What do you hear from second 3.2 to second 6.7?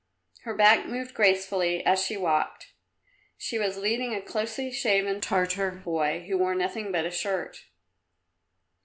she was leading a closely shaven Tartar boy, who wore